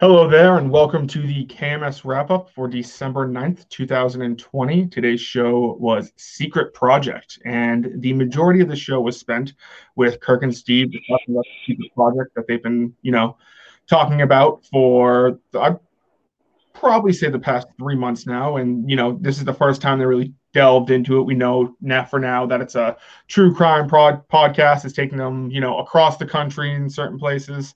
[0.00, 4.86] Hello there, and welcome to the KMS wrap up for December 9th, 2020.
[4.86, 9.52] Today's show was Secret Project, and the majority of the show was spent
[9.96, 13.36] with Kirk and Steve talking about the Secret Project that they've been, you know,
[13.90, 15.78] talking about for, I'd
[16.72, 18.56] probably say the past three months now.
[18.56, 21.24] And, you know, this is the first time they really delved into it.
[21.24, 22.96] We know now for now that it's a
[23.28, 24.86] true crime prod podcast.
[24.86, 27.74] It's taking them, you know, across the country in certain places.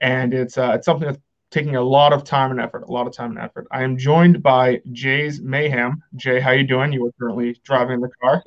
[0.00, 1.18] And it's uh, it's something that's
[1.54, 3.68] taking a lot of time and effort, a lot of time and effort.
[3.70, 6.02] I am joined by Jay's Mayhem.
[6.16, 6.92] Jay, how you doing?
[6.92, 8.42] You are currently driving the car.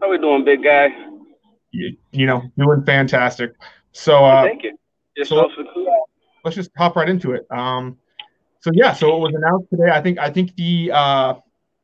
[0.00, 0.90] How we doing, big guy?
[1.72, 3.54] You, you know, doing fantastic.
[3.90, 4.76] So, uh, thank you.
[5.24, 5.48] so
[6.44, 7.50] let's just hop right into it.
[7.50, 7.98] Um,
[8.60, 9.90] so yeah, so it was announced today.
[9.92, 11.34] I think I think the uh,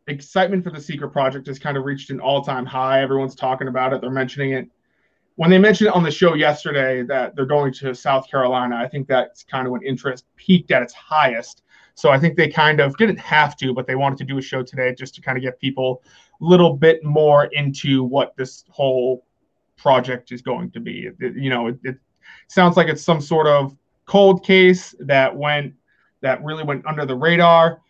[0.06, 3.02] excitement for the Secret Project has kind of reached an all-time high.
[3.02, 4.00] Everyone's talking about it.
[4.00, 4.68] They're mentioning it
[5.36, 9.06] when they mentioned on the show yesterday that they're going to South Carolina, I think
[9.06, 11.62] that's kind of when interest peaked at its highest.
[11.94, 14.42] So I think they kind of didn't have to, but they wanted to do a
[14.42, 16.02] show today just to kind of get people
[16.40, 19.26] a little bit more into what this whole
[19.76, 21.08] project is going to be.
[21.20, 21.96] It, you know, it, it
[22.48, 25.74] sounds like it's some sort of cold case that went
[26.22, 27.82] that really went under the radar.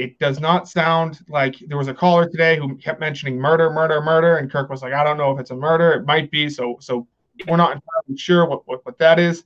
[0.00, 4.00] It does not sound like there was a caller today who kept mentioning murder, murder,
[4.00, 5.92] murder, and Kirk was like, I don't know if it's a murder.
[5.92, 6.48] It might be.
[6.48, 7.06] So, so
[7.46, 9.44] we're not entirely sure what, what, what that is.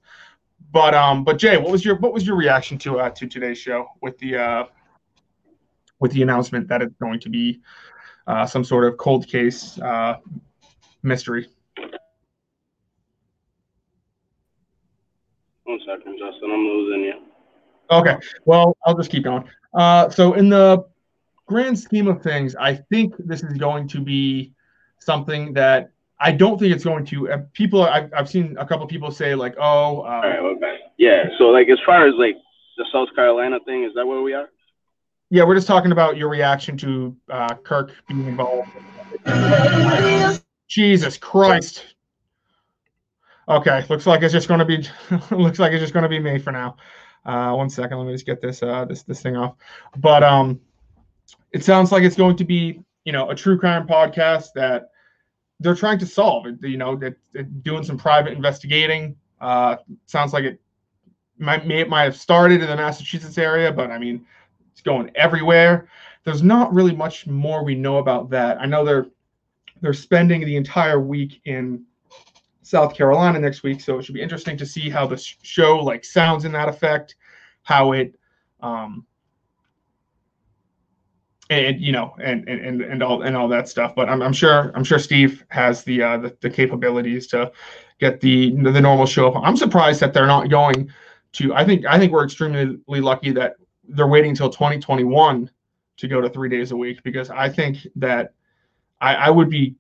[0.70, 3.58] But um, but Jay, what was your what was your reaction to uh to today's
[3.58, 4.64] show with the uh
[6.00, 7.60] with the announcement that it's going to be
[8.27, 10.16] uh, some sort of cold case uh,
[11.02, 11.48] mystery?
[15.64, 16.50] One second, Justin.
[16.50, 17.33] I'm losing you.
[17.90, 18.16] Okay.
[18.44, 19.44] Well, I'll just keep going.
[19.74, 20.84] Uh, so in the
[21.46, 24.52] grand scheme of things, I think this is going to be
[24.98, 27.30] something that I don't think it's going to.
[27.30, 30.78] Uh, people, I've, I've seen a couple people say like, "Oh, uh, all right, we're.
[30.96, 31.24] Yeah.
[31.38, 32.36] So like, as far as like
[32.76, 34.48] the South Carolina thing, is that where we are?
[35.30, 38.70] Yeah, we're just talking about your reaction to uh, Kirk being involved.
[40.69, 41.94] Jesus Christ.
[43.48, 44.88] Okay, looks like it's just going to be.
[45.34, 46.76] looks like it's just going to be me for now.
[47.24, 49.54] Uh, one second, let me just get this uh, this this thing off.
[49.96, 50.60] But um,
[51.52, 54.90] it sounds like it's going to be you know a true crime podcast that
[55.60, 56.46] they're trying to solve.
[56.62, 59.16] You know, that doing some private investigating.
[59.40, 59.76] Uh,
[60.06, 60.60] sounds like it
[61.38, 64.24] might may, it might have started in the Massachusetts area, but I mean,
[64.72, 65.88] it's going everywhere.
[66.24, 68.60] There's not really much more we know about that.
[68.60, 69.06] I know they're
[69.80, 71.84] they're spending the entire week in
[72.64, 76.04] South Carolina next week, so it should be interesting to see how the show like
[76.04, 77.16] sounds in that effect,
[77.62, 78.19] how it,
[78.60, 79.04] um,
[81.50, 83.94] and you know, and and and all and all that stuff.
[83.94, 87.53] But I'm, I'm sure I'm sure Steve has the, uh, the the capabilities to
[88.00, 89.42] get the the normal show up.
[89.44, 90.91] I'm surprised that they're not going
[91.32, 91.54] to.
[91.54, 95.50] I think I think we're extremely lucky that they're waiting until 2021
[95.98, 98.32] to go to three days a week because I think that
[99.03, 99.76] I, I would be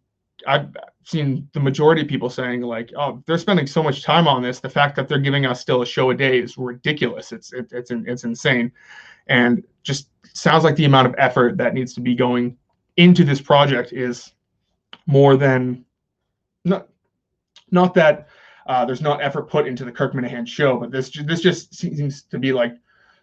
[0.46, 4.42] I've seen the majority of people saying like, "Oh, they're spending so much time on
[4.42, 4.60] this.
[4.60, 7.32] The fact that they're giving us still a show a day is ridiculous.
[7.32, 8.72] It's it, it's it's insane,
[9.26, 12.56] and just sounds like the amount of effort that needs to be going
[12.96, 14.32] into this project is
[15.06, 15.84] more than
[16.64, 16.88] not
[17.70, 18.28] not that
[18.66, 22.22] uh, there's not effort put into the Kirk Minihane show, but this this just seems
[22.22, 22.74] to be like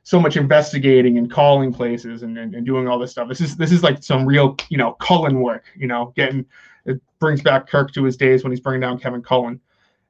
[0.03, 3.27] so much investigating and calling places and, and, and doing all this stuff.
[3.27, 5.65] This is this is like some real you know Cullen work.
[5.75, 6.45] You know, getting
[6.86, 9.59] it brings back Kirk to his days when he's bringing down Kevin Cullen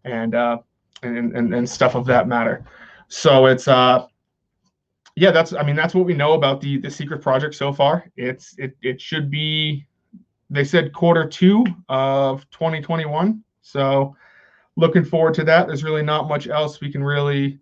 [0.04, 0.58] and uh,
[1.04, 2.66] and, and and stuff of that matter.
[3.08, 4.08] So it's uh
[5.16, 8.06] yeah, that's I mean that's what we know about the the secret project so far.
[8.16, 9.86] It's it it should be
[10.50, 13.44] they said quarter two of 2021.
[13.62, 14.16] So
[14.76, 15.68] looking forward to that.
[15.68, 17.60] There's really not much else we can really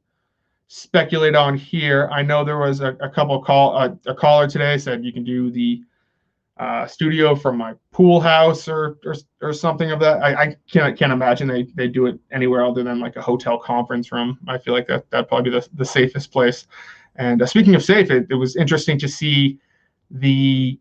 [0.67, 2.07] speculate on here.
[2.11, 5.23] I know there was a, a couple call uh, a caller today said you can
[5.23, 5.81] do the
[6.59, 10.21] uh, studio from my pool house or, or or something of that.
[10.21, 13.57] I, I can't can't imagine they they do it anywhere other than like a hotel
[13.57, 14.37] conference room.
[14.47, 16.67] I feel like that that'd probably be the, the safest place.
[17.15, 19.57] And uh, speaking of safe, it, it was interesting to see
[20.11, 20.77] the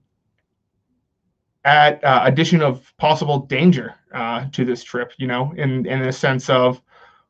[1.65, 5.13] at uh, addition of possible danger uh, to this trip.
[5.17, 6.83] You know, in in a sense of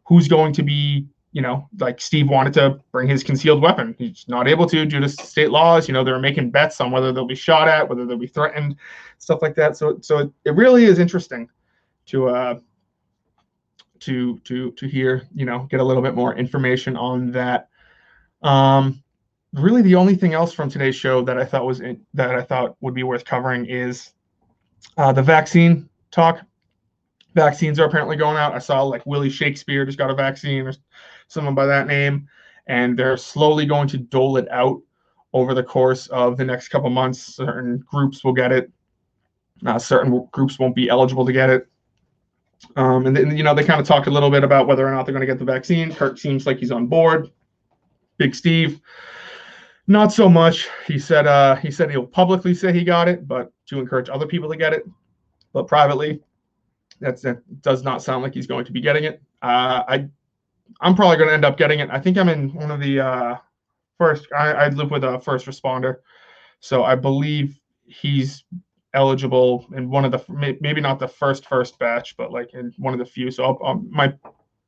[0.05, 3.95] who's going to be you know, like Steve wanted to bring his concealed weapon.
[3.99, 5.87] He's not able to due to state laws.
[5.87, 8.77] You know, they're making bets on whether they'll be shot at, whether they'll be threatened,
[9.19, 9.77] stuff like that.
[9.77, 11.49] So, so it, it really is interesting
[12.07, 12.59] to uh,
[14.01, 17.69] to to to hear, you know, get a little bit more information on that.
[18.43, 19.03] Um,
[19.53, 22.43] really, the only thing else from today's show that I thought was in, that I
[22.43, 24.13] thought would be worth covering is
[24.97, 26.41] uh, the vaccine talk.
[27.38, 28.52] Vaccines are apparently going out.
[28.52, 30.75] I saw like Willie Shakespeare just got a vaccine or
[31.29, 32.29] someone by that name.
[32.69, 34.81] and they're slowly going to dole it out
[35.32, 37.20] over the course of the next couple months.
[37.37, 38.70] Certain groups will get it,
[39.67, 41.67] uh, certain groups won't be eligible to get it.
[42.76, 44.91] Um, and then, you know, they kind of talked a little bit about whether or
[44.91, 45.94] not they're going to get the vaccine.
[45.94, 47.31] Kirk seems like he's on board.
[48.17, 48.81] Big Steve,
[49.87, 50.69] not so much.
[50.87, 54.26] He said uh, he said he'll publicly say he got it, but to encourage other
[54.26, 54.84] people to get it.
[55.52, 56.20] But privately,
[57.00, 59.23] that's that does not sound like he's going to be getting it.
[59.43, 60.09] Uh, I
[60.81, 61.89] I'm probably going to end up getting it.
[61.91, 63.37] I think I'm in one of the uh,
[63.97, 64.27] first.
[64.37, 65.97] I, I live with a first responder,
[66.61, 68.45] so I believe he's
[68.95, 72.93] eligible in one of the maybe not the first first batch, but like in one
[72.93, 73.31] of the few.
[73.31, 74.19] So I'll, might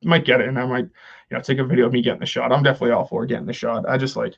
[0.03, 2.25] might get it, and I might you know take a video of me getting the
[2.25, 2.51] shot.
[2.51, 3.87] I'm definitely all for getting the shot.
[3.87, 4.35] I just like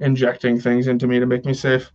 [0.00, 1.90] injecting things into me to make me safe.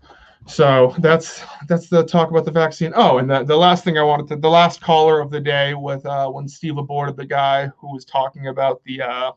[0.47, 2.93] So that's that's the talk about the vaccine.
[2.95, 5.73] Oh, and the, the last thing I wanted to the last caller of the day
[5.73, 9.31] with uh, when Steve aborted the guy who was talking about the uh,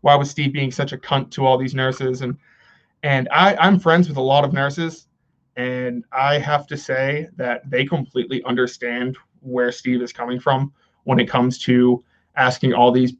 [0.00, 2.36] why was Steve being such a cunt to all these nurses and
[3.02, 5.08] and I I'm friends with a lot of nurses
[5.56, 10.72] and I have to say that they completely understand where Steve is coming from
[11.04, 12.02] when it comes to
[12.36, 13.12] asking all these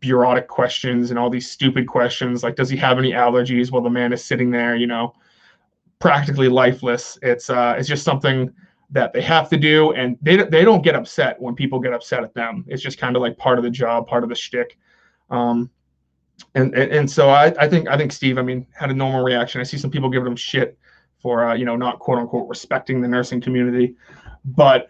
[0.00, 3.90] bureaucratic questions and all these stupid questions like does he have any allergies while the
[3.90, 5.14] man is sitting there you know
[6.00, 7.18] practically lifeless.
[7.22, 8.52] It's uh it's just something
[8.90, 12.24] that they have to do and they, they don't get upset when people get upset
[12.24, 12.64] at them.
[12.66, 14.76] It's just kind of like part of the job part of the shtick.
[15.30, 15.70] Um
[16.54, 19.22] and, and and so I, I think I think Steve I mean had a normal
[19.22, 19.60] reaction.
[19.60, 20.76] I see some people giving him shit
[21.18, 23.94] for uh, you know not quote unquote respecting the nursing community.
[24.44, 24.88] But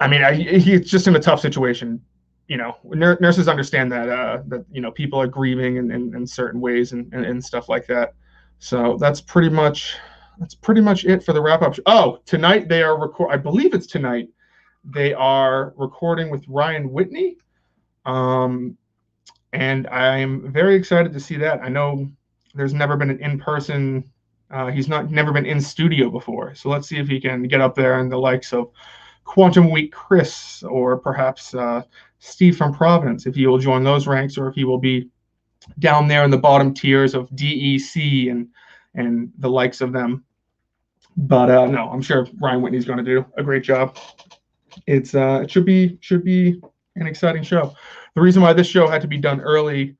[0.00, 2.02] I mean I, he's just in a tough situation.
[2.48, 6.26] You know, nurses understand that uh, that you know people are grieving in, in, in
[6.26, 8.14] certain ways and, and, and stuff like that.
[8.60, 9.96] So that's pretty much
[10.38, 11.74] that's pretty much it for the wrap up.
[11.86, 13.32] Oh, tonight they are record.
[13.32, 14.28] I believe it's tonight.
[14.84, 17.38] They are recording with Ryan Whitney,
[18.04, 18.76] um,
[19.54, 21.60] and I'm very excited to see that.
[21.62, 22.08] I know
[22.54, 24.04] there's never been an in person.
[24.50, 27.62] Uh, he's not never been in studio before, so let's see if he can get
[27.62, 28.70] up there and the likes of
[29.24, 31.82] Quantum Week Chris or perhaps uh,
[32.18, 35.08] Steve from Providence, if he will join those ranks or if he will be
[35.78, 38.48] down there in the bottom tiers of DEC and
[38.94, 40.24] and the likes of them.
[41.16, 43.96] But uh, no, I'm sure Ryan Whitney's going to do a great job.
[44.86, 46.60] It's uh, it should be should be
[46.96, 47.74] an exciting show.
[48.14, 49.96] The reason why this show had to be done early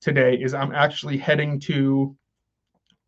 [0.00, 2.16] today is I'm actually heading to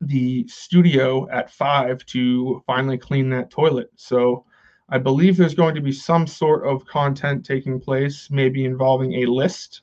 [0.01, 3.91] the studio at five to finally clean that toilet.
[3.97, 4.45] So
[4.89, 9.27] I believe there's going to be some sort of content taking place, maybe involving a
[9.27, 9.83] list.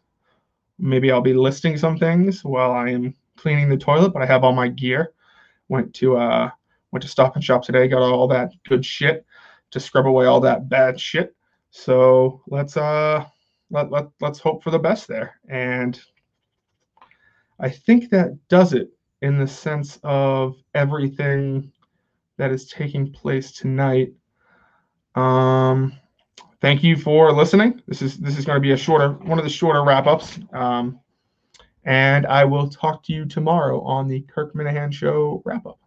[0.81, 4.43] Maybe I'll be listing some things while I am cleaning the toilet, but I have
[4.43, 5.13] all my gear.
[5.69, 6.49] Went to uh
[6.91, 9.25] went to Stop and Shop today, got all that good shit
[9.69, 11.35] to scrub away all that bad shit.
[11.69, 13.25] So let's uh
[13.69, 15.39] let, let let's hope for the best there.
[15.47, 15.99] And
[17.59, 18.89] I think that does it
[19.21, 21.71] in the sense of everything
[22.37, 24.13] that is taking place tonight.
[25.13, 25.93] Um,
[26.61, 27.81] thank you for listening.
[27.87, 30.39] This is this is going to be a shorter one of the shorter wrap ups.
[30.53, 30.99] Um,
[31.83, 35.80] and I will talk to you tomorrow on the Kirk Minihane Show wrap up.